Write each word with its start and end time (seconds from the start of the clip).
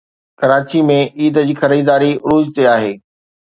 ڪراچي 0.39 0.81
۾ 0.87 0.95
عيد 1.19 1.39
جي 1.51 1.57
خريداري 1.61 2.11
عروج 2.25 2.53
تي 2.57 2.69
آهي 2.75 2.93